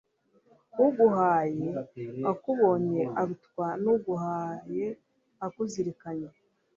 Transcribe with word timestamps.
uguhaye 0.85 1.67
akubonye 2.31 3.01
arutwa 3.21 3.67
n'uguhaye 3.83 4.85
akuzirikanye 5.45 6.29